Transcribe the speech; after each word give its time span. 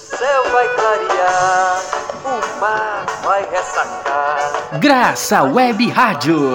céu 0.00 0.50
vai 0.50 0.68
clarear, 0.68 1.82
o 2.24 2.60
mar 2.60 3.06
vai 3.22 3.48
ressacar. 3.50 4.78
Graça 4.78 5.42
Web 5.42 5.88
Rádio, 5.90 6.54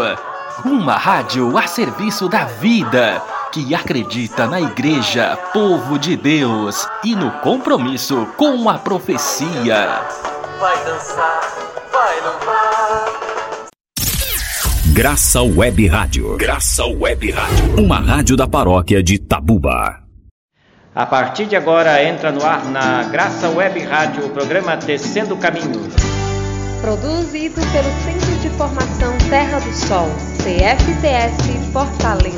uma 0.65 0.97
rádio 0.97 1.57
a 1.57 1.67
serviço 1.67 2.27
da 2.27 2.45
vida, 2.45 3.21
que 3.51 3.75
acredita 3.75 4.47
na 4.47 4.59
Igreja, 4.59 5.37
povo 5.53 5.99
de 5.99 6.17
Deus 6.17 6.87
e 7.03 7.15
no 7.15 7.31
compromisso 7.39 8.27
com 8.35 8.67
a 8.67 8.79
profecia. 8.79 10.01
Vai 10.59 10.83
dançar, 10.83 11.41
vai 11.91 12.21
louvar. 12.21 13.05
Graça 14.93 15.41
Web 15.41 15.87
Rádio. 15.87 16.37
Graça 16.37 16.85
Web 16.85 17.31
Rádio. 17.31 17.83
Uma 17.83 17.99
rádio 17.99 18.37
da 18.37 18.47
paróquia 18.47 19.03
de 19.03 19.19
Tabuba. 19.19 20.04
A 20.95 21.05
partir 21.05 21.45
de 21.45 21.57
agora 21.57 22.01
entra 22.01 22.31
no 22.31 22.41
ar 22.45 22.63
na 22.71 23.03
Graça 23.03 23.49
Web 23.49 23.81
Rádio 23.81 24.27
o 24.27 24.29
programa 24.29 24.77
Tecendo 24.77 25.35
Caminhos. 25.35 25.93
Produzido 26.79 27.59
pelo 27.73 27.91
Centro 28.05 28.33
de 28.41 28.49
Formação 28.51 29.13
Terra 29.29 29.59
do 29.59 29.73
Sol, 29.73 30.07
CFTS 30.37 31.73
Fortaleza. 31.73 32.37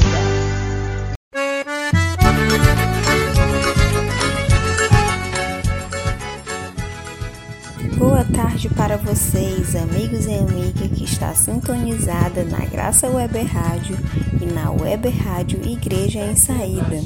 Boa 7.96 8.26
tarde 8.36 8.70
para 8.70 8.98
vocês, 8.98 9.76
amigos 9.76 10.26
e 10.26 10.34
amigas 10.34 10.88
que 10.98 11.04
está 11.04 11.32
sintonizada 11.36 12.44
na 12.44 12.66
Graça 12.66 13.08
Web 13.08 13.40
Rádio 13.44 13.98
e 14.42 14.46
na 14.46 14.72
Web 14.72 15.10
Rádio 15.10 15.60
Igreja 15.68 16.20
em 16.20 16.36
Saída. 16.36 16.98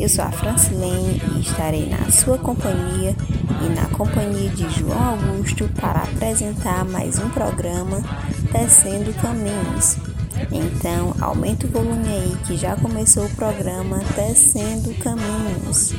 Eu 0.00 0.08
sou 0.08 0.24
a 0.24 0.30
Francilene 0.30 1.20
e 1.34 1.40
estarei 1.40 1.88
na 1.88 2.10
sua 2.10 2.38
companhia 2.38 3.14
e 3.64 3.68
na 3.70 3.86
companhia 3.96 4.50
de 4.50 4.68
João 4.70 5.10
Augusto 5.10 5.68
para 5.80 6.02
apresentar 6.02 6.84
mais 6.84 7.18
um 7.18 7.28
programa 7.30 8.00
Tecendo 8.52 9.12
Caminhos. 9.20 9.96
Então, 10.52 11.14
aumente 11.20 11.66
o 11.66 11.68
volume 11.68 12.08
aí 12.08 12.36
que 12.46 12.56
já 12.56 12.76
começou 12.76 13.26
o 13.26 13.34
programa 13.34 14.00
Tecendo 14.14 14.94
Caminhos. 14.94 15.94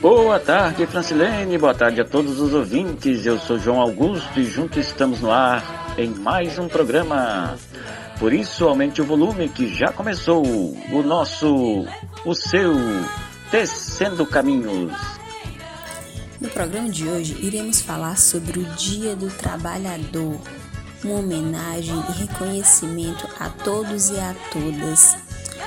Boa 0.00 0.38
tarde, 0.38 0.86
Francilene. 0.86 1.56
Boa 1.56 1.74
tarde 1.74 2.00
a 2.00 2.04
todos 2.04 2.38
os 2.38 2.52
ouvintes. 2.52 3.24
Eu 3.24 3.38
sou 3.38 3.58
João 3.58 3.80
Augusto 3.80 4.38
e 4.38 4.44
juntos 4.44 4.86
estamos 4.86 5.20
no 5.20 5.30
ar 5.30 5.94
em 5.96 6.10
mais 6.10 6.58
um 6.58 6.68
programa. 6.68 7.56
Por 8.18 8.32
isso, 8.32 8.66
aumente 8.66 9.02
o 9.02 9.04
volume 9.04 9.48
que 9.48 9.74
já 9.74 9.92
começou 9.92 10.42
o 10.44 11.02
nosso, 11.02 11.84
o 12.24 12.34
seu 12.34 12.74
Tecendo 13.50 14.24
Caminhos. 14.24 14.92
No 16.40 16.48
programa 16.48 16.88
de 16.88 17.08
hoje, 17.08 17.36
iremos 17.40 17.80
falar 17.80 18.18
sobre 18.18 18.60
o 18.60 18.64
Dia 18.74 19.16
do 19.16 19.28
Trabalhador, 19.28 20.40
uma 21.02 21.18
homenagem 21.18 21.94
e 22.08 22.12
reconhecimento 22.20 23.28
a 23.38 23.48
todos 23.48 24.10
e 24.10 24.18
a 24.18 24.34
todas. 24.52 25.16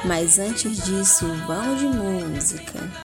Mas 0.06 0.40
antes 0.40 0.86
disso, 0.86 1.26
vamos 1.48 1.80
de 1.80 1.88
música. 1.88 3.07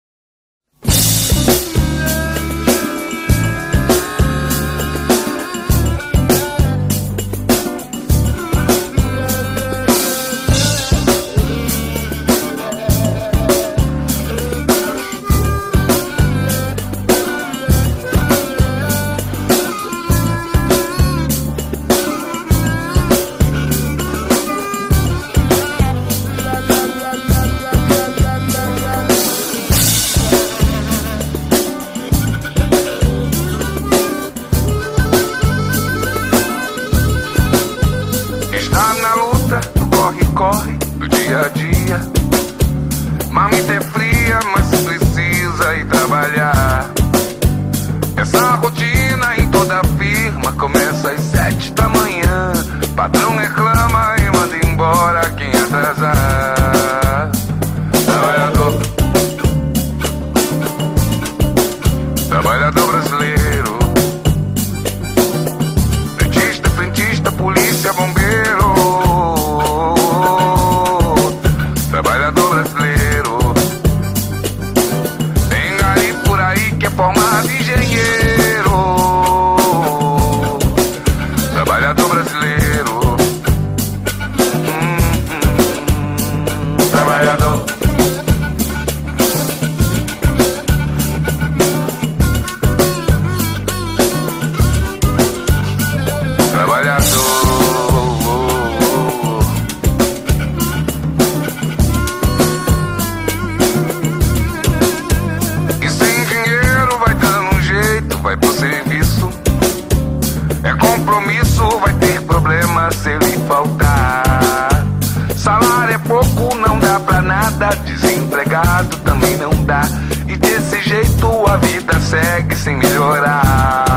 também 119.05 119.37
não 119.37 119.51
dá. 119.65 119.83
E 120.27 120.37
desse 120.37 120.81
jeito 120.81 121.27
a 121.47 121.57
vida 121.57 122.01
segue 122.01 122.55
sem 122.55 122.77
melhorar. 122.77 123.88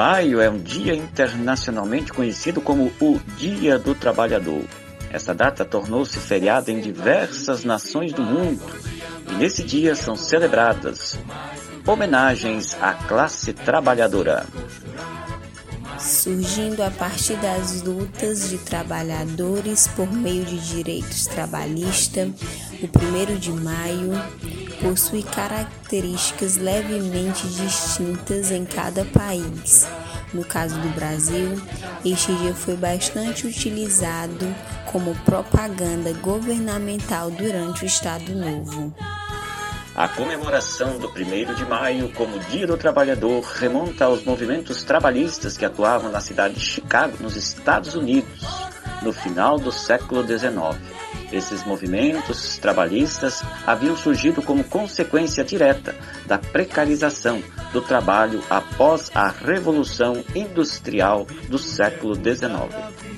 Maio 0.00 0.40
é 0.40 0.48
um 0.48 0.56
dia 0.56 0.94
internacionalmente 0.94 2.10
conhecido 2.10 2.58
como 2.62 2.90
o 2.98 3.20
Dia 3.36 3.78
do 3.78 3.94
Trabalhador. 3.94 4.64
Essa 5.12 5.34
data 5.34 5.62
tornou-se 5.62 6.18
feriado 6.18 6.70
em 6.70 6.80
diversas 6.80 7.64
nações 7.64 8.10
do 8.10 8.22
mundo 8.22 8.62
e 9.30 9.34
nesse 9.34 9.62
dia 9.62 9.94
são 9.94 10.16
celebradas 10.16 11.18
homenagens 11.86 12.74
à 12.80 12.94
classe 12.94 13.52
trabalhadora. 13.52 14.46
Surgindo 16.00 16.82
a 16.82 16.90
partir 16.90 17.36
das 17.36 17.82
lutas 17.82 18.48
de 18.48 18.58
trabalhadores 18.58 19.86
por 19.88 20.10
meio 20.10 20.44
de 20.44 20.58
direitos 20.58 21.26
trabalhistas, 21.26 22.28
o 22.82 23.34
1 23.34 23.38
de 23.38 23.52
maio 23.52 24.12
possui 24.80 25.22
características 25.22 26.56
levemente 26.56 27.46
distintas 27.48 28.50
em 28.50 28.64
cada 28.64 29.04
país. 29.04 29.86
No 30.32 30.44
caso 30.44 30.78
do 30.80 30.88
Brasil, 30.90 31.60
este 32.04 32.32
dia 32.36 32.54
foi 32.54 32.76
bastante 32.76 33.46
utilizado 33.46 34.46
como 34.90 35.14
propaganda 35.24 36.12
governamental 36.14 37.30
durante 37.30 37.84
o 37.84 37.86
Estado 37.86 38.34
Novo. 38.34 38.94
A 40.00 40.08
comemoração 40.08 40.96
do 40.98 41.08
1 41.08 41.52
de 41.56 41.66
maio 41.66 42.10
como 42.14 42.38
Dia 42.38 42.66
do 42.66 42.74
Trabalhador 42.74 43.42
remonta 43.42 44.06
aos 44.06 44.24
movimentos 44.24 44.82
trabalhistas 44.82 45.58
que 45.58 45.64
atuavam 45.66 46.10
na 46.10 46.22
cidade 46.22 46.54
de 46.54 46.60
Chicago, 46.60 47.18
nos 47.20 47.36
Estados 47.36 47.94
Unidos, 47.94 48.40
no 49.02 49.12
final 49.12 49.58
do 49.58 49.70
século 49.70 50.26
XIX. 50.26 50.80
Esses 51.30 51.66
movimentos 51.66 52.56
trabalhistas 52.56 53.42
haviam 53.66 53.94
surgido 53.94 54.40
como 54.40 54.64
consequência 54.64 55.44
direta 55.44 55.94
da 56.24 56.38
precarização 56.38 57.42
do 57.70 57.82
trabalho 57.82 58.42
após 58.48 59.10
a 59.14 59.28
Revolução 59.28 60.24
Industrial 60.34 61.26
do 61.50 61.58
século 61.58 62.14
XIX. 62.14 63.09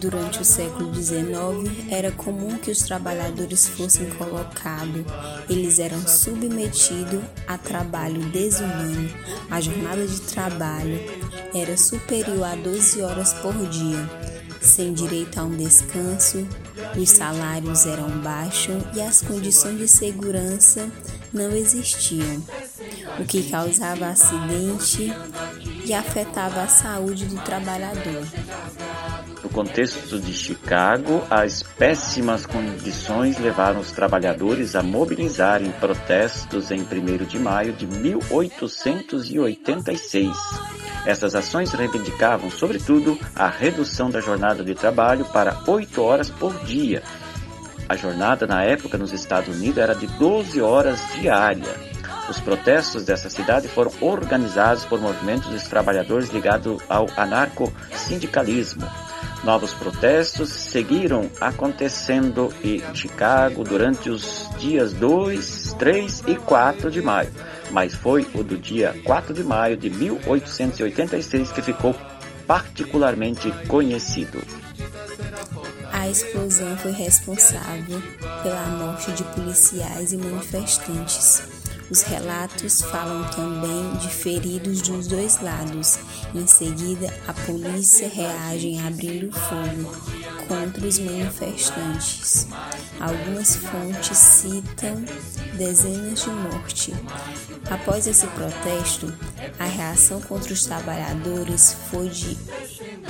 Durante 0.00 0.40
o 0.40 0.44
século 0.44 0.94
XIX, 0.94 1.90
era 1.90 2.12
comum 2.12 2.56
que 2.56 2.70
os 2.70 2.78
trabalhadores 2.82 3.66
fossem 3.66 4.08
colocados. 4.10 5.04
Eles 5.50 5.80
eram 5.80 6.06
submetidos 6.06 7.20
a 7.48 7.58
trabalho 7.58 8.20
desumano. 8.30 9.10
A 9.50 9.60
jornada 9.60 10.06
de 10.06 10.20
trabalho 10.20 11.00
era 11.52 11.76
superior 11.76 12.44
a 12.44 12.54
12 12.54 13.02
horas 13.02 13.32
por 13.34 13.54
dia, 13.68 14.08
sem 14.60 14.92
direito 14.92 15.40
a 15.40 15.42
um 15.42 15.56
descanso. 15.56 16.46
Os 16.96 17.10
salários 17.10 17.84
eram 17.84 18.08
baixos 18.20 18.82
e 18.94 19.00
as 19.00 19.20
condições 19.20 19.78
de 19.78 19.88
segurança 19.88 20.88
não 21.32 21.50
existiam, 21.50 22.42
o 23.18 23.24
que 23.24 23.50
causava 23.50 24.06
acidente 24.06 25.12
e 25.84 25.92
afetava 25.92 26.62
a 26.62 26.68
saúde 26.68 27.26
do 27.26 27.36
trabalhador. 27.42 28.24
No 29.42 29.48
contexto 29.48 30.18
de 30.18 30.32
Chicago, 30.32 31.22
as 31.30 31.62
péssimas 31.62 32.44
condições 32.44 33.38
levaram 33.38 33.78
os 33.80 33.92
trabalhadores 33.92 34.74
a 34.74 34.82
mobilizarem 34.82 35.70
protestos 35.72 36.72
em 36.72 36.80
1 36.80 36.86
de 37.24 37.38
maio 37.38 37.72
de 37.72 37.86
1886. 37.86 40.36
Essas 41.06 41.36
ações 41.36 41.72
reivindicavam, 41.72 42.50
sobretudo, 42.50 43.18
a 43.34 43.48
redução 43.48 44.10
da 44.10 44.20
jornada 44.20 44.62
de 44.64 44.74
trabalho 44.74 45.24
para 45.26 45.62
8 45.66 46.02
horas 46.02 46.28
por 46.28 46.52
dia. 46.64 47.02
A 47.88 47.96
jornada, 47.96 48.46
na 48.46 48.62
época, 48.64 48.98
nos 48.98 49.12
Estados 49.12 49.54
Unidos 49.54 49.78
era 49.78 49.94
de 49.94 50.06
12 50.06 50.60
horas 50.60 51.00
diária. 51.14 51.74
Os 52.28 52.40
protestos 52.40 53.04
dessa 53.04 53.30
cidade 53.30 53.68
foram 53.68 53.92
organizados 54.00 54.84
por 54.84 55.00
movimentos 55.00 55.48
dos 55.48 55.62
trabalhadores 55.62 56.28
ligados 56.28 56.82
ao 56.88 57.06
anarco-sindicalismo. 57.16 58.84
Novos 59.48 59.72
protestos 59.72 60.50
seguiram 60.50 61.30
acontecendo 61.40 62.52
em 62.62 62.82
Chicago 62.94 63.64
durante 63.64 64.10
os 64.10 64.46
dias 64.58 64.92
2, 64.92 65.74
3 65.78 66.24
e 66.26 66.36
4 66.36 66.90
de 66.90 67.00
maio, 67.00 67.30
mas 67.70 67.94
foi 67.94 68.28
o 68.34 68.44
do 68.44 68.58
dia 68.58 68.94
4 69.06 69.32
de 69.32 69.42
maio 69.42 69.74
de 69.74 69.88
1886 69.88 71.50
que 71.50 71.62
ficou 71.62 71.96
particularmente 72.46 73.50
conhecido. 73.66 74.38
A 75.94 76.10
explosão 76.10 76.76
foi 76.76 76.92
responsável 76.92 78.02
pela 78.42 78.66
morte 78.66 79.10
de 79.12 79.24
policiais 79.24 80.12
e 80.12 80.18
manifestantes. 80.18 81.57
Os 81.90 82.02
relatos 82.02 82.82
falam 82.82 83.24
também 83.30 83.96
de 83.98 84.08
feridos 84.08 84.82
dos 84.82 85.06
dois 85.06 85.40
lados. 85.40 85.98
Em 86.34 86.46
seguida, 86.46 87.12
a 87.26 87.32
polícia 87.32 88.08
reage 88.08 88.78
abrindo 88.78 89.32
fogo 89.32 89.96
contra 90.46 90.86
os 90.86 90.98
manifestantes. 90.98 92.46
Algumas 93.00 93.56
fontes 93.56 94.18
citam 94.18 95.02
dezenas 95.56 96.24
de 96.24 96.30
mortes. 96.30 96.94
Após 97.70 98.06
esse 98.06 98.26
protesto, 98.28 99.12
a 99.58 99.64
reação 99.64 100.20
contra 100.20 100.52
os 100.52 100.64
trabalhadores 100.64 101.74
foi 101.90 102.08
de 102.10 102.36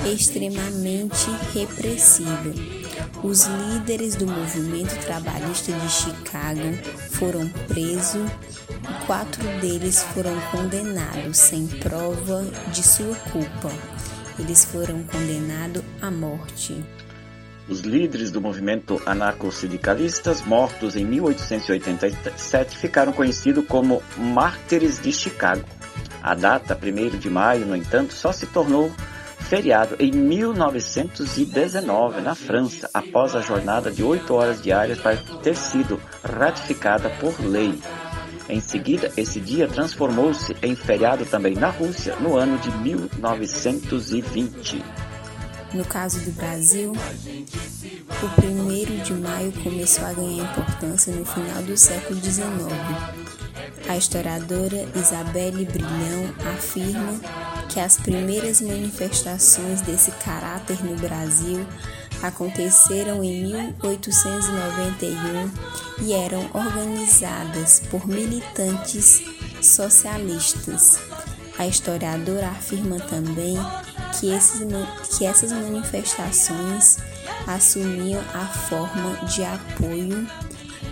extremamente 0.05 1.29
repressiva. 1.53 2.78
Os 3.23 3.45
líderes 3.45 4.15
do 4.15 4.25
movimento 4.25 4.97
trabalhista 5.05 5.71
de 5.71 5.89
Chicago 5.89 6.77
foram 7.11 7.47
presos 7.67 8.29
e 8.69 9.05
quatro 9.05 9.43
deles 9.59 10.03
foram 10.13 10.39
condenados 10.51 11.37
sem 11.37 11.67
prova 11.67 12.43
de 12.71 12.81
sua 12.81 13.15
culpa. 13.31 13.71
Eles 14.39 14.63
foram 14.65 15.03
condenados 15.03 15.83
à 16.01 16.09
morte. 16.09 16.81
Os 17.67 17.81
líderes 17.81 18.31
do 18.31 18.41
movimento 18.41 18.99
anarco-sindicalistas 19.05 20.41
mortos 20.41 20.95
em 20.95 21.05
1887 21.05 22.77
ficaram 22.77 23.11
conhecidos 23.13 23.65
como 23.67 24.01
Mártires 24.17 24.99
de 24.99 25.11
Chicago. 25.11 25.63
A 26.23 26.33
data 26.33 26.75
1 26.75 27.17
de 27.19 27.29
maio, 27.29 27.65
no 27.65 27.75
entanto, 27.75 28.13
só 28.13 28.31
se 28.31 28.47
tornou 28.47 28.91
feriado 29.49 29.95
em 29.99 30.11
1919 30.11 32.21
na 32.21 32.35
França, 32.35 32.87
após 32.93 33.35
a 33.35 33.41
jornada 33.41 33.89
de 33.89 34.03
oito 34.03 34.35
horas 34.35 34.61
diárias 34.61 34.99
para 34.99 35.17
ter 35.41 35.55
sido 35.55 35.99
ratificada 36.23 37.09
por 37.19 37.33
lei. 37.43 37.73
Em 38.47 38.61
seguida, 38.61 39.11
esse 39.17 39.39
dia 39.39 39.67
transformou-se 39.67 40.55
em 40.61 40.75
feriado 40.75 41.25
também 41.25 41.55
na 41.55 41.69
Rússia 41.69 42.15
no 42.17 42.37
ano 42.37 42.59
de 42.59 42.69
1920. 42.77 44.85
No 45.73 45.85
caso 45.85 46.19
do 46.21 46.31
Brasil, 46.31 46.93
o 46.93 46.97
1 48.45 49.03
de 49.03 49.13
maio 49.13 49.51
começou 49.63 50.05
a 50.05 50.13
ganhar 50.13 50.43
importância 50.43 51.11
no 51.13 51.25
final 51.25 51.63
do 51.63 51.75
século 51.75 52.19
XIX. 52.19 52.45
A 53.87 53.97
historiadora 53.97 54.87
Isabelle 54.95 55.65
Brilhão 55.65 56.35
afirma 56.53 57.19
que 57.69 57.79
as 57.79 57.97
primeiras 57.97 58.61
manifestações 58.61 59.81
desse 59.81 60.11
caráter 60.11 60.83
no 60.83 60.95
Brasil 60.95 61.65
aconteceram 62.21 63.23
em 63.23 63.43
1891 63.43 65.51
e 66.01 66.13
eram 66.13 66.49
organizadas 66.53 67.81
por 67.89 68.07
militantes 68.07 69.21
socialistas. 69.61 70.99
A 71.57 71.65
historiadora 71.67 72.47
afirma 72.47 72.99
também 72.99 73.57
que, 74.19 74.33
esses, 74.33 74.61
que 75.17 75.25
essas 75.25 75.51
manifestações 75.51 76.97
assumiam 77.47 78.21
a 78.33 78.45
forma 78.45 79.25
de 79.27 79.43
apoio 79.43 80.27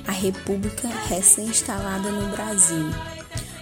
à 0.07 0.12
República 0.12 0.88
recém-instalada 1.07 2.12
no 2.12 2.27
Brasil 2.29 2.89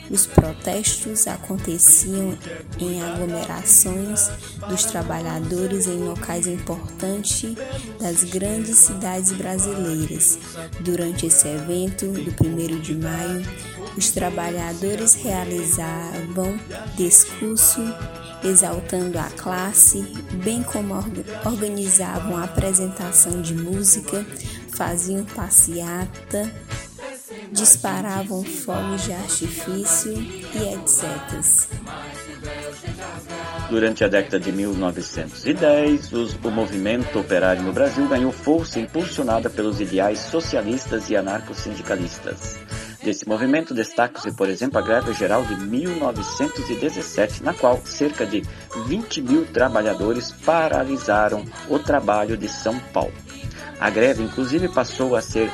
os 0.09 0.25
protestos 0.25 1.27
aconteciam 1.27 2.38
em 2.79 3.01
aglomerações 3.01 4.29
dos 4.67 4.85
trabalhadores 4.85 5.88
em 5.88 5.97
locais 5.97 6.47
importantes 6.47 7.55
das 8.00 8.24
grandes 8.24 8.77
cidades 8.77 9.31
brasileiras. 9.31 10.38
Durante 10.81 11.25
esse 11.27 11.47
evento 11.47 12.07
do 12.07 12.31
1 12.45 12.79
de 12.79 12.95
maio, 12.95 13.45
os 13.97 14.09
trabalhadores 14.09 15.13
realizavam 15.13 16.59
discurso 16.95 17.81
exaltando 18.43 19.17
a 19.17 19.29
classe, 19.31 20.01
bem 20.43 20.62
como 20.62 20.93
organizavam 21.45 22.38
apresentação 22.38 23.41
de 23.41 23.55
música, 23.55 24.25
faziam 24.69 25.24
passeata 25.25 26.51
disparavam 27.52 28.44
fogos 28.44 29.04
de 29.04 29.14
artifício 29.14 30.14
e 30.14 30.74
etc. 30.74 31.86
Durante 33.70 34.04
a 34.04 34.08
década 34.08 34.40
de 34.40 34.52
1910, 34.52 36.14
os, 36.14 36.34
o 36.44 36.52
movimento 36.52 37.20
operário 37.20 37.64
no 37.64 37.74
Brasil 37.74 38.08
ganhou 38.08 38.32
força 38.32 38.80
impulsionada 38.80 39.50
pelos 39.50 39.82
ideais 39.82 40.20
socialistas 40.20 41.10
e 41.10 41.16
anarco-sindicalistas. 41.16 42.58
Desse 43.04 43.28
movimento 43.28 43.74
destaca-se, 43.74 44.32
por 44.32 44.50
exemplo, 44.50 44.80
a 44.80 44.82
greve 44.82 45.14
geral 45.14 45.44
de 45.44 45.56
1917, 45.56 47.44
na 47.44 47.54
qual 47.54 47.80
cerca 47.86 48.25
de 48.25 48.44
20 48.88 49.22
mil 49.22 49.46
trabalhadores 49.46 50.32
paralisaram 50.32 51.46
o 51.70 51.78
trabalho 51.78 52.36
de 52.36 52.50
São 52.50 52.80
Paulo. 52.92 53.14
A 53.80 53.90
greve, 53.90 54.24
inclusive, 54.24 54.70
passou 54.70 55.16
a 55.16 55.22
ser 55.22 55.52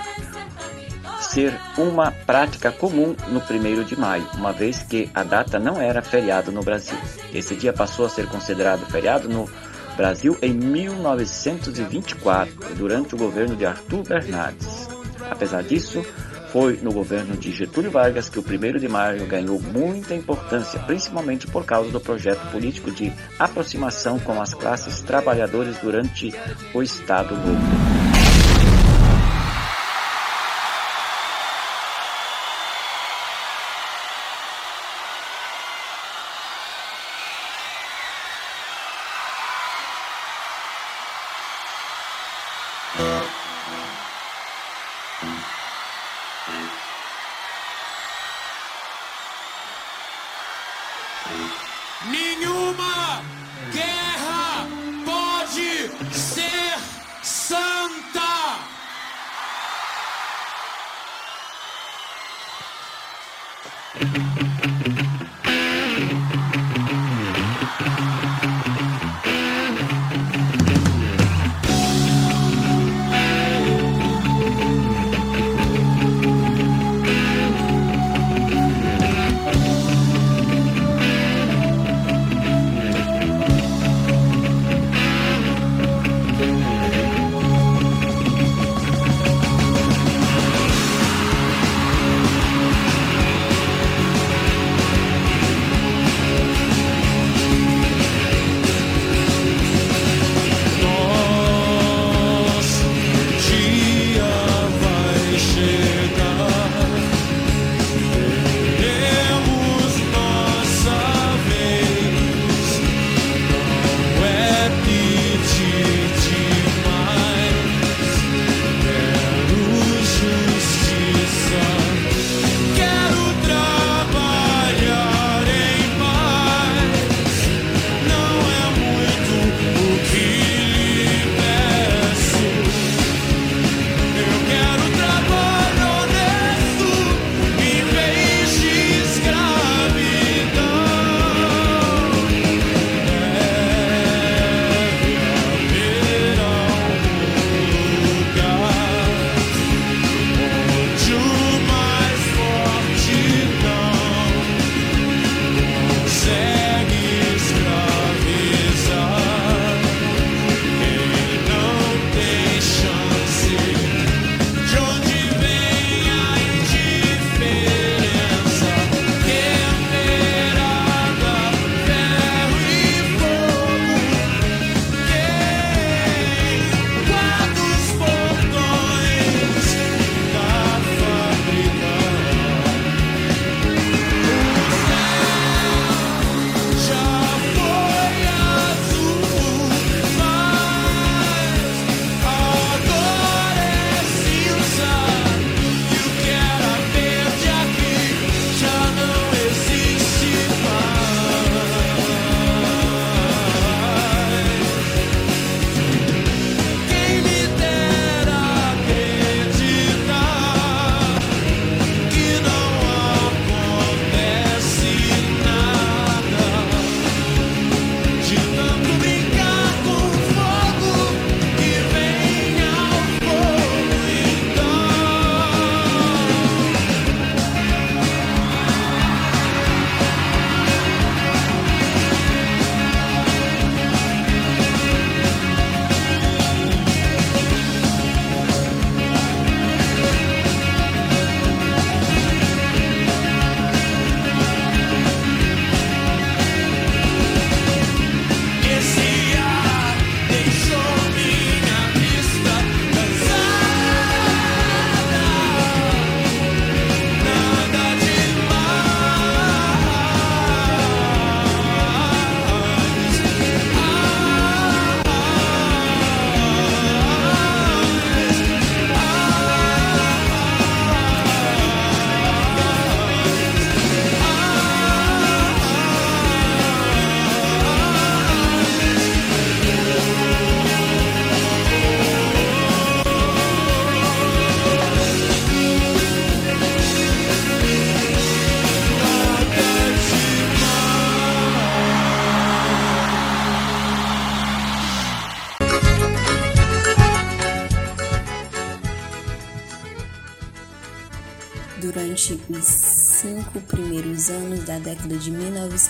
ser 1.22 1.58
uma 1.78 2.12
prática 2.12 2.72
comum 2.72 3.16
no 3.28 3.40
1 3.40 3.84
de 3.84 4.00
maio, 4.00 4.28
uma 4.36 4.52
vez 4.52 4.82
que 4.84 5.10
a 5.14 5.24
data 5.24 5.60
não 5.60 5.82
era 5.82 6.02
feriado 6.02 6.52
no 6.52 6.62
Brasil. 6.62 6.98
Esse 7.34 7.56
dia 7.56 7.72
passou 7.72 8.06
a 8.06 8.10
ser 8.10 8.28
considerado 8.28 8.86
feriado 8.88 9.30
no 9.30 9.50
Brasil 9.96 10.38
em 10.42 10.54
1924, 10.54 12.76
durante 12.76 13.16
o 13.16 13.18
governo 13.18 13.56
de 13.56 13.66
Arthur 13.66 14.04
Bernardes. 14.04 14.90
Apesar 15.30 15.64
disso, 15.64 16.04
foi 16.52 16.80
no 16.82 16.92
governo 16.92 17.38
de 17.38 17.52
Getúlio 17.52 17.92
Vargas 17.92 18.28
que 18.28 18.40
o 18.40 18.44
1 18.44 18.80
de 18.80 18.88
maio 18.88 19.26
ganhou 19.26 19.62
muita 19.62 20.14
importância, 20.14 20.80
principalmente 20.82 21.48
por 21.48 21.66
causa 21.66 21.92
do 21.92 22.00
projeto 22.00 22.46
político 22.52 22.92
de 22.92 23.12
aproximação 23.40 24.20
com 24.20 24.42
as 24.42 24.54
classes 24.54 25.02
trabalhadoras 25.02 25.78
durante 25.78 26.34
o 26.74 26.84
Estado 26.84 27.36
Novo. 27.36 27.91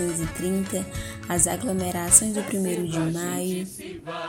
1930, 0.02 0.86
as 1.30 1.48
aglomerações 1.48 2.34
do 2.34 2.42
1 2.42 2.86
de 2.86 3.00
maio 3.00 3.68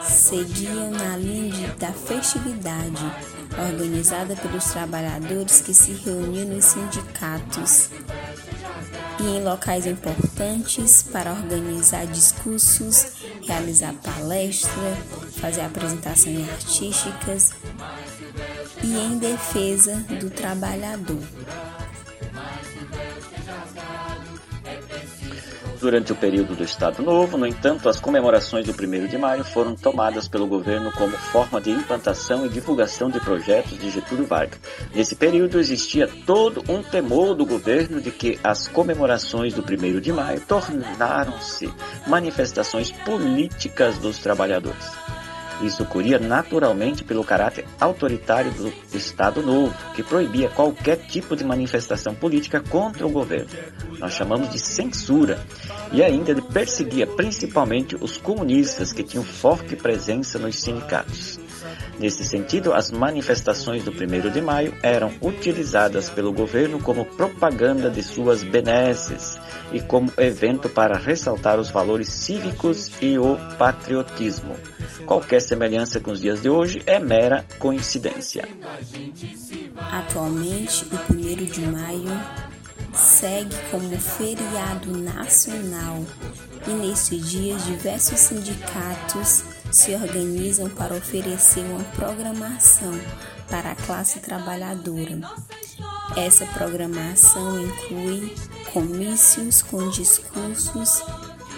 seguiam 0.02 0.90
na 0.90 1.16
linha 1.16 1.74
da 1.78 1.92
festividade, 1.92 3.04
organizada 3.70 4.36
pelos 4.36 4.64
trabalhadores 4.66 5.60
que 5.60 5.72
se 5.72 5.92
reuniam 5.92 6.48
nos 6.48 6.64
sindicatos 6.66 7.90
e 9.20 9.24
em 9.24 9.44
locais 9.44 9.86
importantes 9.86 11.02
para 11.02 11.32
organizar 11.32 12.06
discursos, 12.06 13.22
realizar 13.46 13.94
palestras, 13.94 14.98
fazer 15.40 15.60
apresentações 15.62 16.48
artísticas 16.48 17.52
e 18.82 18.96
em 18.96 19.18
defesa 19.18 19.94
do 20.20 20.28
trabalhador. 20.30 21.22
Durante 25.82 26.12
o 26.12 26.14
período 26.14 26.54
do 26.54 26.62
Estado 26.62 27.02
Novo, 27.02 27.36
no 27.36 27.44
entanto, 27.44 27.88
as 27.88 27.98
comemorações 27.98 28.64
do 28.64 28.70
1 28.70 29.08
de 29.08 29.18
maio 29.18 29.42
foram 29.42 29.74
tomadas 29.74 30.28
pelo 30.28 30.46
governo 30.46 30.92
como 30.92 31.10
forma 31.16 31.60
de 31.60 31.72
implantação 31.72 32.46
e 32.46 32.48
divulgação 32.48 33.10
de 33.10 33.18
projetos 33.18 33.76
de 33.76 33.90
Getúlio 33.90 34.24
Vargas. 34.24 34.60
Nesse 34.94 35.16
período 35.16 35.58
existia 35.58 36.06
todo 36.24 36.62
um 36.68 36.84
temor 36.84 37.34
do 37.34 37.44
governo 37.44 38.00
de 38.00 38.12
que 38.12 38.38
as 38.44 38.68
comemorações 38.68 39.54
do 39.54 39.60
1 39.60 39.98
de 39.98 40.12
maio 40.12 40.40
tornaram-se 40.42 41.68
manifestações 42.06 42.92
políticas 42.92 43.98
dos 43.98 44.18
trabalhadores. 44.18 45.01
Isso 45.60 45.82
ocorria 45.82 46.18
naturalmente 46.18 47.04
pelo 47.04 47.24
caráter 47.24 47.64
autoritário 47.80 48.50
do 48.52 48.72
Estado 48.92 49.42
Novo, 49.42 49.74
que 49.94 50.02
proibia 50.02 50.48
qualquer 50.48 50.96
tipo 50.96 51.36
de 51.36 51.44
manifestação 51.44 52.14
política 52.14 52.60
contra 52.60 53.06
o 53.06 53.10
governo. 53.10 53.50
Nós 53.98 54.14
chamamos 54.14 54.50
de 54.50 54.58
censura. 54.58 55.38
E 55.92 56.02
ainda 56.02 56.30
ele 56.30 56.42
perseguia 56.42 57.06
principalmente 57.06 57.96
os 58.00 58.16
comunistas, 58.16 58.92
que 58.92 59.02
tinham 59.02 59.24
forte 59.24 59.76
presença 59.76 60.38
nos 60.38 60.58
sindicatos. 60.60 61.38
Nesse 61.98 62.24
sentido, 62.24 62.72
as 62.72 62.90
manifestações 62.90 63.84
do 63.84 63.90
1 63.90 64.30
de 64.30 64.40
maio 64.40 64.74
eram 64.82 65.12
utilizadas 65.20 66.10
pelo 66.10 66.32
governo 66.32 66.80
como 66.80 67.04
propaganda 67.04 67.90
de 67.90 68.02
suas 68.02 68.42
benesses 68.42 69.38
e 69.72 69.80
como 69.80 70.12
evento 70.18 70.68
para 70.68 70.96
ressaltar 70.96 71.58
os 71.58 71.70
valores 71.70 72.08
cívicos 72.08 72.90
e 73.00 73.18
o 73.18 73.36
patriotismo. 73.58 74.56
Qualquer 75.06 75.40
semelhança 75.40 76.00
com 76.00 76.12
os 76.12 76.20
dias 76.20 76.40
de 76.42 76.48
hoje 76.48 76.82
é 76.86 76.98
mera 76.98 77.44
coincidência. 77.58 78.48
Atualmente, 79.76 80.86
o 80.86 81.12
1 81.12 81.44
de 81.46 81.60
maio 81.60 82.20
segue 82.94 83.56
como 83.70 83.98
feriado 83.98 84.96
nacional 84.98 86.04
e 86.66 86.70
neste 86.70 87.16
dia 87.18 87.56
diversos 87.56 88.18
sindicatos 88.18 89.44
se 89.70 89.94
organizam 89.94 90.68
para 90.68 90.94
oferecer 90.94 91.60
uma 91.60 91.82
programação 91.96 92.92
para 93.52 93.72
a 93.72 93.74
classe 93.74 94.18
trabalhadora. 94.18 95.20
Essa 96.16 96.46
programação 96.46 97.62
inclui 97.62 98.34
comícios 98.72 99.60
com 99.60 99.90
discursos 99.90 101.04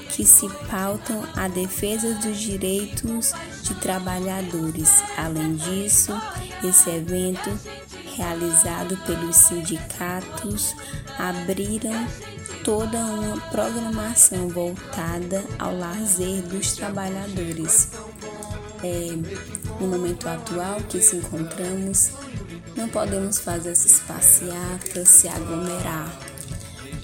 que 0.08 0.24
se 0.26 0.48
pautam 0.68 1.22
a 1.36 1.46
defesa 1.46 2.14
dos 2.14 2.36
direitos 2.36 3.32
de 3.62 3.76
trabalhadores. 3.76 5.04
Além 5.16 5.54
disso, 5.54 6.12
esse 6.64 6.90
evento, 6.90 7.56
realizado 8.16 8.96
pelos 9.06 9.36
sindicatos, 9.36 10.74
abriram 11.16 12.08
toda 12.64 12.98
uma 12.98 13.36
programação 13.52 14.48
voltada 14.48 15.44
ao 15.60 15.76
lazer 15.76 16.42
dos 16.42 16.72
trabalhadores. 16.72 17.90
É, 18.82 19.63
no 19.84 19.98
momento 19.98 20.26
atual 20.26 20.80
que 20.88 20.98
se 21.00 21.16
encontramos, 21.16 22.10
não 22.74 22.88
podemos 22.88 23.38
fazer 23.38 23.72
essas 23.72 24.00
passeatas, 24.00 25.08
se 25.08 25.28
aglomerar, 25.28 26.10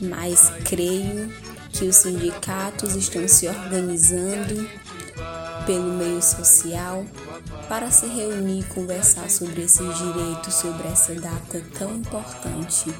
mas 0.00 0.50
creio 0.64 1.30
que 1.72 1.84
os 1.84 1.96
sindicatos 1.96 2.96
estão 2.96 3.28
se 3.28 3.46
organizando 3.46 4.66
pelo 5.66 5.92
meio 5.92 6.22
social 6.22 7.04
para 7.68 7.90
se 7.90 8.06
reunir 8.06 8.60
e 8.60 8.64
conversar 8.64 9.28
sobre 9.28 9.62
esses 9.62 9.98
direitos, 9.98 10.54
sobre 10.54 10.88
essa 10.88 11.14
data 11.14 11.62
tão 11.78 11.96
importante, 11.96 12.94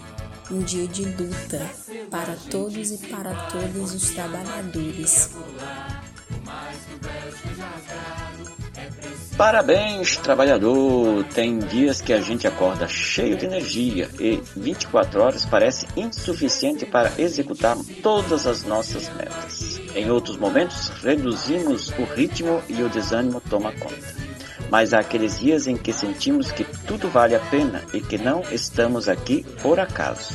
um 0.50 0.60
dia 0.60 0.86
de 0.86 1.04
luta 1.04 1.70
para 2.10 2.36
todos 2.50 2.90
e 2.90 2.98
para 3.08 3.34
todos 3.48 3.94
os 3.94 4.10
trabalhadores. 4.10 5.30
Parabéns, 9.40 10.18
trabalhador! 10.18 11.24
Tem 11.34 11.58
dias 11.60 12.02
que 12.02 12.12
a 12.12 12.20
gente 12.20 12.46
acorda 12.46 12.86
cheio 12.86 13.38
de 13.38 13.46
energia 13.46 14.06
e 14.20 14.38
24 14.54 15.18
horas 15.18 15.46
parece 15.46 15.86
insuficiente 15.96 16.84
para 16.84 17.10
executar 17.18 17.74
todas 18.02 18.46
as 18.46 18.64
nossas 18.64 19.08
metas. 19.14 19.80
Em 19.96 20.10
outros 20.10 20.36
momentos, 20.36 20.90
reduzimos 21.02 21.88
o 21.98 22.04
ritmo 22.04 22.62
e 22.68 22.82
o 22.82 22.90
desânimo 22.90 23.40
toma 23.40 23.72
conta. 23.72 24.14
Mas 24.70 24.92
há 24.92 24.98
aqueles 24.98 25.40
dias 25.40 25.66
em 25.66 25.74
que 25.74 25.90
sentimos 25.90 26.52
que 26.52 26.64
tudo 26.86 27.08
vale 27.08 27.34
a 27.34 27.40
pena 27.40 27.82
e 27.94 28.00
que 28.02 28.18
não 28.18 28.42
estamos 28.52 29.08
aqui 29.08 29.42
por 29.62 29.80
acaso. 29.80 30.34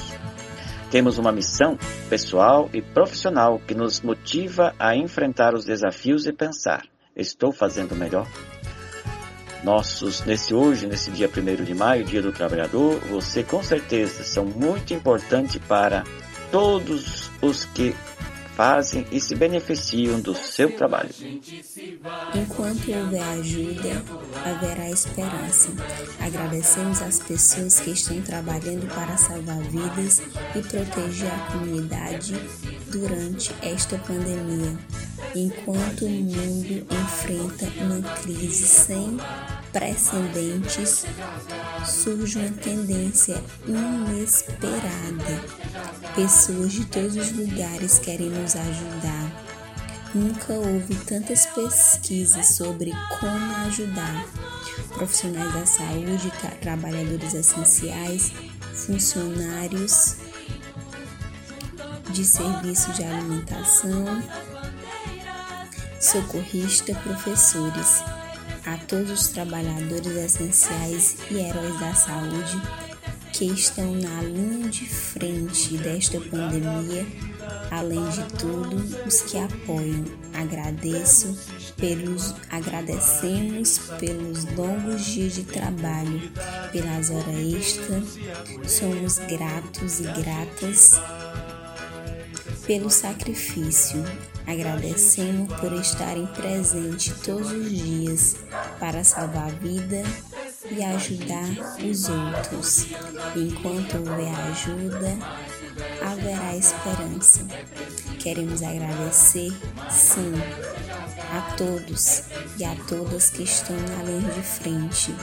Temos 0.90 1.20
uma 1.20 1.32
missão 1.32 1.78
pessoal 2.10 2.72
e 2.74 2.82
profissional 2.82 3.62
que 3.68 3.76
nos 3.76 4.02
motiva 4.02 4.74
a 4.80 4.96
enfrentar 4.96 5.54
os 5.54 5.64
desafios 5.64 6.26
e 6.26 6.34
pensar: 6.34 6.82
estou 7.16 7.52
fazendo 7.52 7.96
melhor? 7.96 8.26
Nossos, 9.66 10.24
nesse 10.24 10.54
hoje, 10.54 10.86
nesse 10.86 11.10
dia 11.10 11.28
1 11.28 11.64
de 11.64 11.74
maio, 11.74 12.06
Dia 12.06 12.22
do 12.22 12.32
Trabalhador, 12.32 13.00
você 13.10 13.42
com 13.42 13.64
certeza 13.64 14.24
são 14.24 14.46
muito 14.46 14.94
importantes 14.94 15.60
para 15.68 16.04
todos 16.52 17.32
os 17.42 17.66
que 17.66 17.96
fazem 18.56 19.08
e 19.12 19.20
se 19.20 19.34
beneficiam 19.34 20.20
do 20.20 20.36
seu 20.36 20.72
trabalho. 20.76 21.10
Enquanto 22.36 22.92
houver 22.92 23.24
ajuda, 23.40 24.04
haverá 24.46 24.90
esperança. 24.92 25.70
Agradecemos 26.20 27.02
às 27.02 27.20
pessoas 27.20 27.80
que 27.80 27.90
estão 27.90 28.22
trabalhando 28.22 28.88
para 28.94 29.18
salvar 29.18 29.62
vidas 29.64 30.22
e 30.56 30.62
proteger 30.62 31.32
a 31.32 31.52
comunidade 31.52 32.36
durante 32.92 33.52
esta 33.64 33.98
pandemia, 33.98 34.78
enquanto 35.36 36.06
o 36.06 36.10
mundo 36.10 36.86
enfrenta 36.92 37.66
uma 37.84 38.02
crise 38.22 38.66
sem 38.66 39.18
precedentes, 39.76 41.06
surge 41.86 42.40
uma 42.40 42.50
tendência 42.50 43.44
inesperada. 43.68 45.44
Pessoas 46.16 46.72
de 46.72 46.86
todos 46.86 47.18
os 47.18 47.34
lugares 47.34 48.00
querem 48.00 48.30
nos 48.30 48.56
ajudar. 48.56 49.44
Nunca 50.14 50.54
houve 50.54 50.96
tantas 51.04 51.46
pesquisas 51.48 52.56
sobre 52.56 52.94
como 53.20 53.56
ajudar. 53.68 54.26
Profissionais 54.94 55.54
da 55.54 55.66
saúde, 55.66 56.32
tra 56.40 56.52
trabalhadores 56.52 57.34
essenciais, 57.34 58.32
funcionários 58.74 60.16
de 62.12 62.24
serviço 62.24 62.94
de 62.94 63.04
alimentação, 63.04 64.24
socorrista, 66.00 66.96
professores 66.96 68.15
a 68.66 68.78
todos 68.78 69.12
os 69.12 69.28
trabalhadores 69.30 70.16
essenciais 70.16 71.18
e 71.30 71.36
heróis 71.36 71.80
da 71.80 71.94
saúde 71.94 72.62
que 73.32 73.46
estão 73.46 73.92
na 73.96 74.22
linha 74.22 74.70
de 74.70 74.88
frente 74.88 75.78
desta 75.78 76.22
pandemia, 76.22 77.06
além 77.70 78.08
de 78.10 78.24
tudo, 78.40 78.78
os 79.06 79.22
que 79.24 79.38
apoiam. 79.38 80.06
Agradeço 80.34 81.38
pelos 81.76 82.34
agradecemos 82.50 83.78
pelos 84.00 84.46
longos 84.56 85.06
dias 85.06 85.36
de 85.36 85.44
trabalho, 85.44 86.32
pelas 86.72 87.10
horas 87.10 87.54
extras. 87.54 88.18
Somos 88.72 89.18
gratos 89.18 90.00
e 90.00 90.04
gratas 90.04 90.92
pelo 92.66 92.90
sacrifício. 92.90 94.04
Agradecemos 94.48 95.52
por 95.60 95.74
estarem 95.74 96.28
presentes 96.28 97.14
todos 97.22 97.52
os 97.52 97.70
dias 97.70 98.36
para 98.80 99.04
salvar 99.04 99.48
a 99.48 99.50
vida 99.50 100.04
e 100.70 100.84
ajudar 100.84 101.50
os 101.84 102.10
outros. 102.10 102.88
Enquanto 103.36 103.98
houver 103.98 104.36
ajuda, 104.52 105.18
haverá 106.02 106.56
esperança. 106.56 107.46
Queremos 108.20 108.62
agradecer, 108.62 109.52
sim, 109.90 110.34
a 111.32 111.56
todos 111.56 112.24
e 112.58 112.64
a 112.64 112.76
todas 112.88 113.30
que 113.30 113.44
estão 113.44 113.76
na 113.76 114.04
linha 114.04 114.32
de 114.32 114.42
frente, 114.42 115.16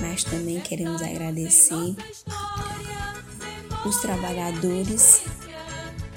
mas 0.00 0.24
também 0.24 0.60
queremos 0.60 1.02
agradecer 1.02 1.96
os 3.84 3.96
trabalhadores 3.98 5.22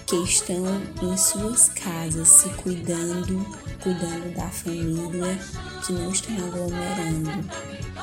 que 0.10 0.16
estão 0.24 0.66
em 1.04 1.16
suas 1.16 1.70
casas 1.70 2.28
se 2.28 2.50
cuidando, 2.50 3.46
cuidando 3.80 4.36
da 4.36 4.50
família, 4.50 5.40
que 5.86 5.94
não 5.94 6.10
estão 6.12 6.36
aglomerando, 6.48 7.48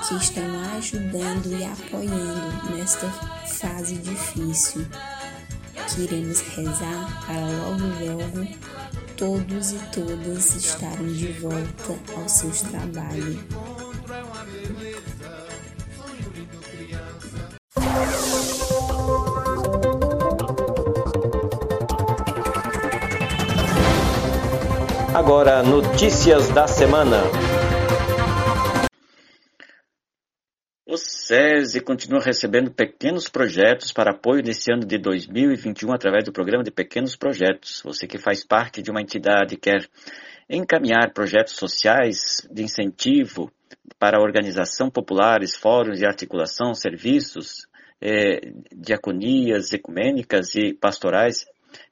que 0.07 0.15
estão 0.15 0.45
ajudando 0.77 1.47
e 1.47 1.65
apoiando 1.65 2.77
nesta 2.77 3.11
fase 3.11 3.97
difícil. 3.97 4.87
Que 5.89 6.03
iremos 6.03 6.41
rezar 6.43 7.27
para 7.27 7.41
logo 7.41 7.83
logo 8.05 8.49
todos 9.17 9.73
e 9.73 9.79
todas 9.93 10.55
estarem 10.55 11.13
de 11.13 11.33
volta 11.33 11.99
aos 12.17 12.31
seus 12.31 12.61
trabalhos. 12.61 13.41
Agora, 25.17 25.63
notícias 25.63 26.51
da 26.51 26.67
semana. 26.67 27.23
O 30.87 30.99
SESI 30.99 31.81
continua 31.81 32.21
recebendo 32.21 32.71
pequenos 32.71 33.27
projetos 33.27 33.93
para 33.93 34.11
apoio 34.11 34.43
nesse 34.43 34.71
ano 34.71 34.85
de 34.85 34.99
2021 34.99 35.91
através 35.95 36.23
do 36.23 36.33
programa 36.33 36.63
de 36.63 36.71
pequenos 36.71 37.17
projetos. 37.17 37.81
Você 37.83 38.07
que 38.07 38.19
faz 38.19 38.45
parte 38.45 38.83
de 38.83 38.91
uma 38.91 39.01
entidade 39.01 39.55
e 39.55 39.57
quer 39.57 39.89
encaminhar 40.51 41.15
projetos 41.15 41.55
sociais 41.55 42.47
de 42.51 42.63
incentivo 42.63 43.51
para 43.99 44.21
organização 44.21 44.91
populares, 44.91 45.57
fóruns 45.57 45.99
de 45.99 46.05
articulação, 46.05 46.75
serviços, 46.75 47.67
eh, 48.03 48.53
diaconias 48.71 49.73
ecumênicas 49.73 50.55
e 50.55 50.75
pastorais, 50.75 51.47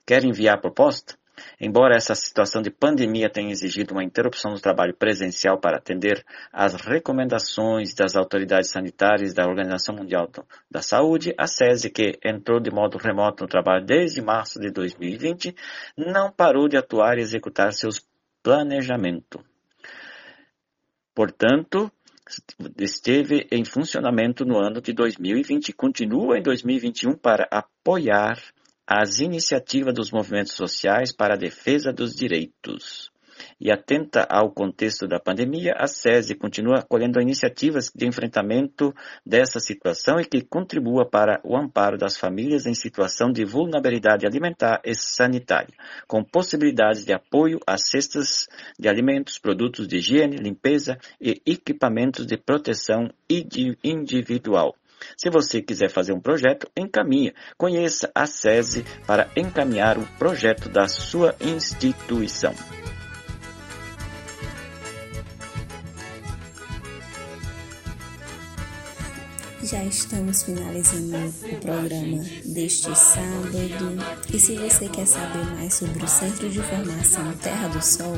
quer 0.04 0.22
enviar 0.24 0.60
proposta? 0.60 1.14
Embora 1.60 1.96
essa 1.96 2.14
situação 2.14 2.62
de 2.62 2.70
pandemia 2.70 3.28
tenha 3.28 3.50
exigido 3.50 3.92
uma 3.92 4.04
interrupção 4.04 4.52
do 4.52 4.60
trabalho 4.60 4.94
presencial 4.94 5.58
para 5.58 5.78
atender 5.78 6.24
às 6.52 6.74
recomendações 6.74 7.94
das 7.94 8.16
autoridades 8.16 8.70
sanitárias 8.70 9.34
da 9.34 9.46
Organização 9.46 9.94
Mundial 9.94 10.28
da 10.70 10.82
Saúde, 10.82 11.34
a 11.38 11.46
SESI, 11.46 11.90
que 11.90 12.18
entrou 12.24 12.60
de 12.60 12.70
modo 12.70 12.98
remoto 12.98 13.44
no 13.44 13.48
trabalho 13.48 13.84
desde 13.84 14.22
março 14.22 14.60
de 14.60 14.70
2020, 14.70 15.54
não 15.96 16.30
parou 16.30 16.68
de 16.68 16.76
atuar 16.76 17.18
e 17.18 17.22
executar 17.22 17.72
seus 17.72 18.06
planejamentos. 18.42 19.42
Portanto, 21.14 21.90
esteve 22.78 23.46
em 23.50 23.64
funcionamento 23.64 24.44
no 24.44 24.58
ano 24.58 24.80
de 24.80 24.92
2020 24.92 25.68
e 25.68 25.72
continua 25.72 26.38
em 26.38 26.42
2021 26.42 27.16
para 27.16 27.46
apoiar 27.50 28.38
as 28.86 29.18
iniciativas 29.18 29.94
dos 29.94 30.10
movimentos 30.10 30.52
sociais 30.52 31.14
para 31.14 31.34
a 31.34 31.38
defesa 31.38 31.92
dos 31.92 32.14
direitos. 32.14 33.10
E 33.60 33.72
atenta 33.72 34.26
ao 34.28 34.50
contexto 34.50 35.06
da 35.06 35.18
pandemia, 35.18 35.74
a 35.76 35.86
SESI 35.86 36.34
continua 36.34 36.78
acolhendo 36.78 37.20
iniciativas 37.20 37.90
de 37.94 38.06
enfrentamento 38.06 38.94
dessa 39.24 39.58
situação 39.58 40.20
e 40.20 40.24
que 40.24 40.42
contribua 40.42 41.08
para 41.08 41.40
o 41.44 41.56
amparo 41.56 41.96
das 41.96 42.16
famílias 42.16 42.66
em 42.66 42.74
situação 42.74 43.32
de 43.32 43.44
vulnerabilidade 43.44 44.26
alimentar 44.26 44.80
e 44.84 44.94
sanitária, 44.94 45.74
com 46.06 46.22
possibilidades 46.22 47.04
de 47.04 47.12
apoio 47.12 47.58
a 47.66 47.76
cestas 47.76 48.46
de 48.78 48.88
alimentos, 48.88 49.38
produtos 49.38 49.88
de 49.88 49.96
higiene, 49.96 50.36
limpeza 50.36 50.98
e 51.20 51.40
equipamentos 51.46 52.26
de 52.26 52.36
proteção 52.36 53.08
individual. 53.28 54.74
Se 55.16 55.30
você 55.30 55.60
quiser 55.62 55.90
fazer 55.90 56.12
um 56.12 56.20
projeto, 56.20 56.68
encaminhe. 56.76 57.34
Conheça 57.56 58.10
a 58.14 58.26
SESI 58.26 58.84
para 59.06 59.30
encaminhar 59.36 59.98
o 59.98 60.06
projeto 60.18 60.68
da 60.68 60.88
sua 60.88 61.34
instituição. 61.40 62.54
Já 69.64 69.82
estamos 69.82 70.42
finalizando 70.42 71.16
o 71.50 71.56
programa 71.56 72.22
deste 72.44 72.94
sábado. 72.94 73.96
E 74.30 74.38
se 74.38 74.56
você 74.56 74.86
quer 74.90 75.06
saber 75.06 75.42
mais 75.56 75.72
sobre 75.72 76.04
o 76.04 76.06
Centro 76.06 76.50
de 76.50 76.60
Formação 76.60 77.32
Terra 77.38 77.68
do 77.68 77.82
Sol, 77.82 78.14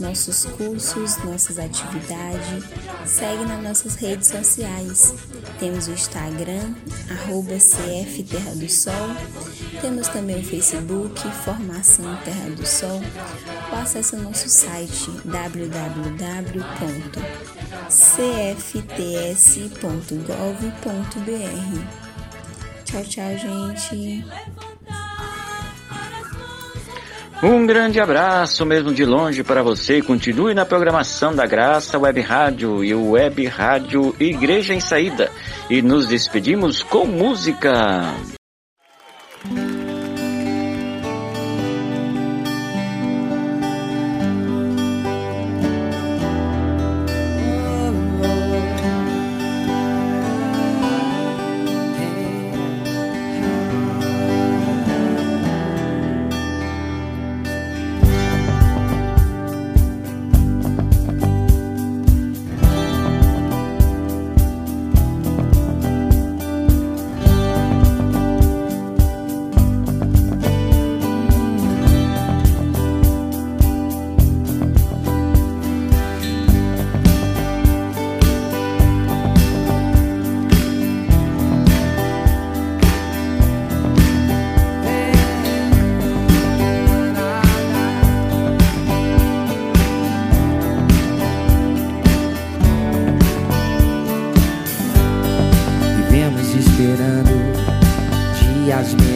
nossos 0.00 0.44
cursos, 0.44 1.18
nossas 1.18 1.60
atividades, 1.60 2.64
segue 3.06 3.44
nas 3.44 3.62
nossas 3.62 3.94
redes 3.94 4.26
sociais. 4.26 5.14
Temos 5.58 5.88
o 5.88 5.92
Instagram, 5.92 6.74
arroba 7.10 7.54
CF 7.54 8.22
Terra 8.24 8.54
do 8.54 8.68
Sol. 8.68 8.92
Temos 9.80 10.08
também 10.08 10.40
o 10.40 10.44
Facebook, 10.44 11.20
Formação 11.44 12.16
Terra 12.24 12.50
do 12.50 12.66
Sol. 12.66 13.00
Ou 13.70 13.78
acesse 13.78 14.16
nosso 14.16 14.48
site 14.48 15.10
www 15.24 16.62
cfts.gov.br. 17.92 18.62
Tchau, 22.84 23.04
tchau, 23.04 23.38
gente. 23.38 24.24
Um 27.42 27.66
grande 27.66 27.98
abraço, 27.98 28.64
mesmo 28.64 28.94
de 28.94 29.04
longe, 29.04 29.42
para 29.42 29.64
você. 29.64 30.00
Continue 30.00 30.54
na 30.54 30.64
programação 30.64 31.34
da 31.34 31.44
Graça 31.44 31.98
Web 31.98 32.20
Rádio 32.20 32.84
e 32.84 32.94
o 32.94 33.10
Web 33.10 33.44
Rádio 33.46 34.14
Igreja 34.20 34.72
em 34.74 34.80
Saída. 34.80 35.28
E 35.68 35.82
nos 35.82 36.06
despedimos 36.06 36.84
com 36.84 37.04
música. 37.04 38.14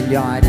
Sempre. 0.07 0.46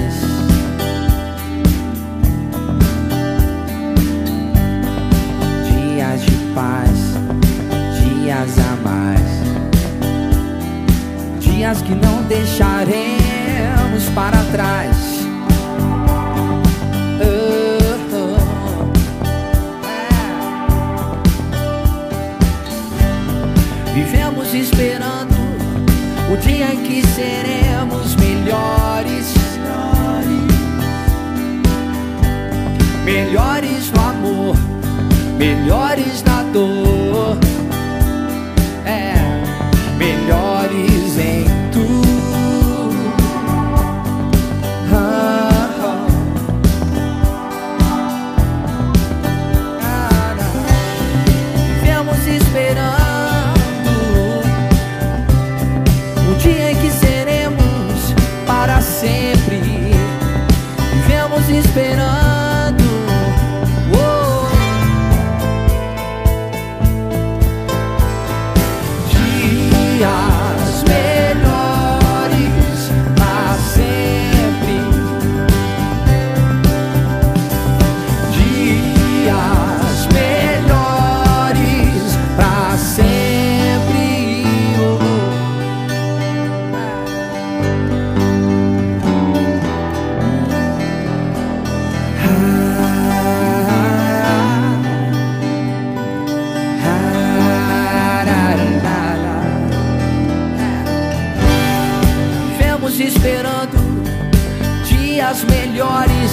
Melhores. 105.45 106.33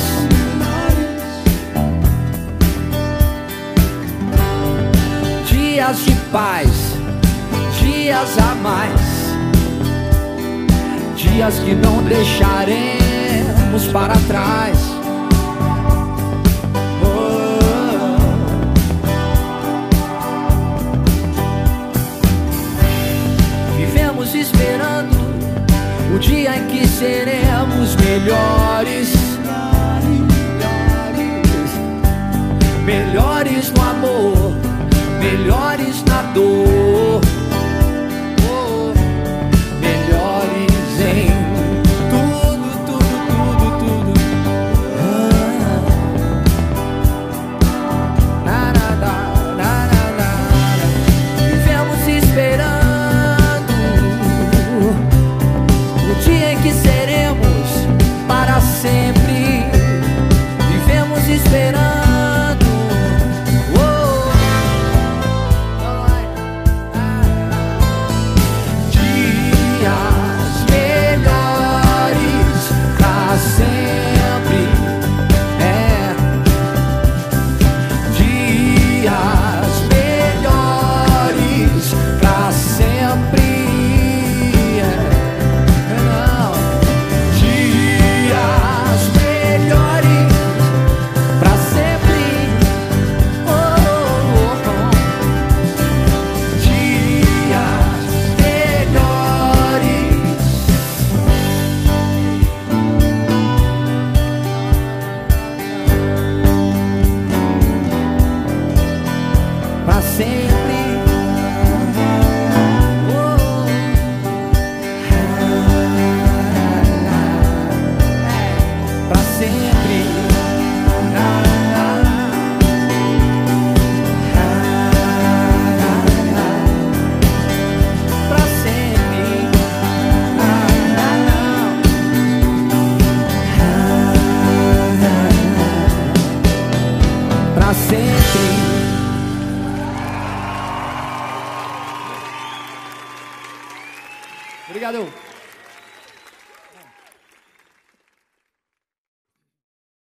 Dias 5.47 5.97
de 6.05 6.15
paz, 6.31 6.69
dias 7.79 8.37
a 8.37 8.55
mais, 8.55 9.01
dias 11.15 11.59
que 11.59 11.75
não 11.75 12.01
deixaremos 12.03 13.87
para 13.91 14.15
trás. 14.27 14.94
O 26.15 26.19
dia 26.19 26.55
em 26.55 26.67
que 26.67 26.87
seremos 26.87 27.95
melhores. 27.97 29.13
Melhores 32.85 33.71
no 33.71 33.81
amor, 33.81 34.53
melhores 35.19 36.03
na 36.05 36.21
dor. 36.33 36.84